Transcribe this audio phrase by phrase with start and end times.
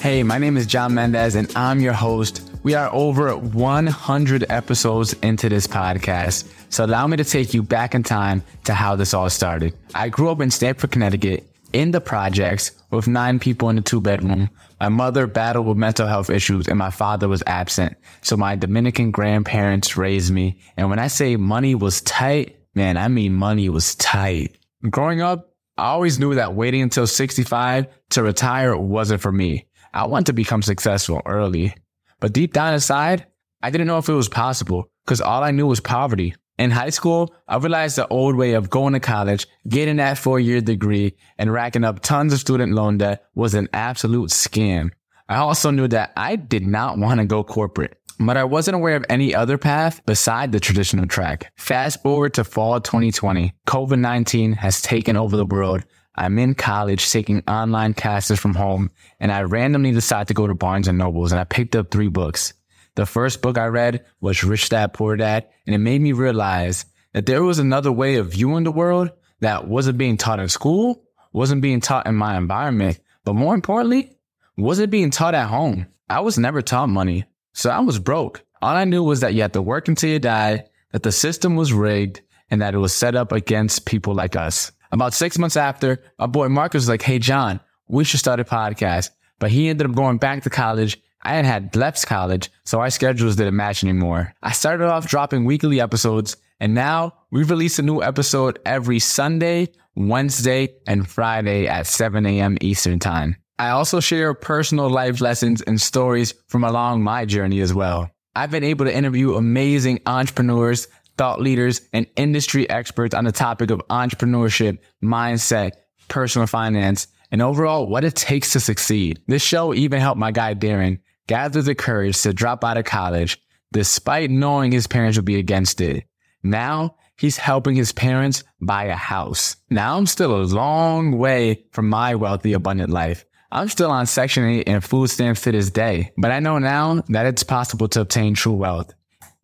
[0.00, 2.50] Hey, my name is John Mendez and I'm your host.
[2.62, 6.50] We are over 100 episodes into this podcast.
[6.70, 9.74] So allow me to take you back in time to how this all started.
[9.94, 11.44] I grew up in Stamford, Connecticut
[11.74, 14.48] in the projects with nine people in the two bedroom.
[14.80, 17.94] My mother battled with mental health issues and my father was absent.
[18.22, 20.60] So my Dominican grandparents raised me.
[20.78, 24.56] And when I say money was tight, man, I mean money was tight.
[24.88, 29.66] Growing up, I always knew that waiting until 65 to retire wasn't for me.
[29.92, 31.74] I wanted to become successful early.
[32.20, 33.26] But deep down inside,
[33.62, 36.34] I didn't know if it was possible because all I knew was poverty.
[36.58, 40.38] In high school, I realized the old way of going to college, getting that four
[40.38, 44.90] year degree, and racking up tons of student loan debt was an absolute scam.
[45.28, 48.96] I also knew that I did not want to go corporate, but I wasn't aware
[48.96, 51.50] of any other path beside the traditional track.
[51.56, 55.84] Fast forward to fall 2020, COVID 19 has taken over the world.
[56.16, 60.54] I'm in college taking online classes from home, and I randomly decided to go to
[60.54, 62.52] Barnes and Nobles and I picked up three books.
[62.96, 66.84] The first book I read was Rich Dad Poor Dad, and it made me realize
[67.14, 71.04] that there was another way of viewing the world that wasn't being taught in school,
[71.32, 74.16] wasn't being taught in my environment, but more importantly,
[74.56, 75.86] wasn't being taught at home.
[76.08, 78.44] I was never taught money, so I was broke.
[78.60, 81.56] All I knew was that you had to work until you die, that the system
[81.56, 84.72] was rigged, and that it was set up against people like us.
[84.92, 88.44] About six months after, my boy Marcus was like, Hey, John, we should start a
[88.44, 89.10] podcast.
[89.38, 92.90] But he ended up going back to college I had had left college, so our
[92.90, 94.34] schedules didn't match anymore.
[94.42, 99.68] I started off dropping weekly episodes, and now we release a new episode every Sunday,
[99.94, 102.56] Wednesday, and Friday at 7 a.m.
[102.62, 103.36] Eastern Time.
[103.58, 108.10] I also share personal life lessons and stories from along my journey as well.
[108.34, 110.88] I've been able to interview amazing entrepreneurs,
[111.20, 115.72] thought leaders, and industry experts on the topic of entrepreneurship, mindset,
[116.08, 119.20] personal finance, and overall what it takes to succeed.
[119.26, 123.38] This show even helped my guy Darren gather the courage to drop out of college
[123.70, 126.04] despite knowing his parents would be against it.
[126.42, 129.56] Now he's helping his parents buy a house.
[129.68, 133.26] Now I'm still a long way from my wealthy, abundant life.
[133.52, 137.02] I'm still on Section 8 and food stamps to this day, but I know now
[137.08, 138.94] that it's possible to obtain true wealth,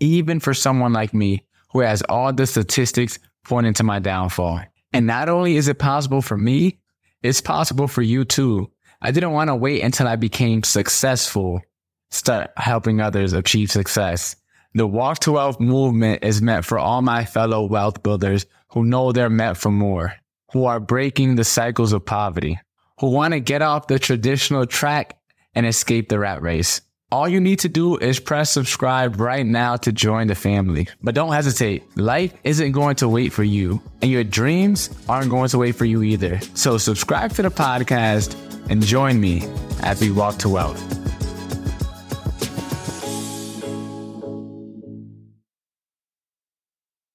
[0.01, 4.61] even for someone like me who has all the statistics pointing to my downfall.
[4.93, 6.79] And not only is it possible for me,
[7.23, 8.71] it's possible for you too.
[9.01, 11.61] I didn't want to wait until I became successful
[12.11, 14.37] start helping others achieve success.
[14.75, 19.13] The Walk to Wealth movement is meant for all my fellow wealth builders who know
[19.13, 20.15] they're meant for more,
[20.53, 22.59] who are breaking the cycles of poverty,
[23.01, 25.19] who want to get off the traditional track
[25.55, 26.81] and escape the rat race.
[27.17, 30.87] All you need to do is press subscribe right now to join the family.
[31.03, 31.83] But don't hesitate.
[31.97, 35.87] Life isn't going to wait for you, and your dreams aren't going to wait for
[35.87, 36.39] you either.
[36.53, 38.37] So subscribe to the podcast
[38.69, 39.49] and join me
[39.81, 40.96] as we walk to wealth.